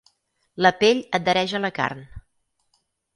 La 0.65 0.69
pell 0.79 1.03
adhereix 1.17 1.53
a 1.59 1.61
la 1.67 1.71
carn. 1.81 2.01